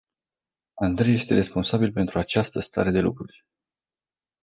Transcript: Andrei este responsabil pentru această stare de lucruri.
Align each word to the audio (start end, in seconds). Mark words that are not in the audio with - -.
Andrei 0.81 1.13
este 1.13 1.33
responsabil 1.35 1.91
pentru 1.91 2.19
această 2.19 2.59
stare 2.59 2.91
de 2.91 2.99
lucruri. 2.99 3.45